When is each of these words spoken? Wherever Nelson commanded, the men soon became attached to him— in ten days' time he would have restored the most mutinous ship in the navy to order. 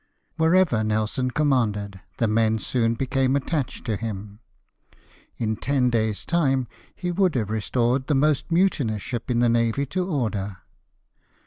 Wherever 0.35 0.83
Nelson 0.83 1.29
commanded, 1.29 2.01
the 2.17 2.27
men 2.27 2.57
soon 2.57 2.95
became 2.95 3.35
attached 3.35 3.85
to 3.85 3.95
him— 3.97 4.39
in 5.37 5.55
ten 5.55 5.91
days' 5.91 6.25
time 6.25 6.67
he 6.95 7.11
would 7.11 7.35
have 7.35 7.51
restored 7.51 8.07
the 8.07 8.15
most 8.15 8.51
mutinous 8.51 9.03
ship 9.03 9.29
in 9.29 9.41
the 9.41 9.47
navy 9.47 9.85
to 9.85 10.03
order. 10.09 10.57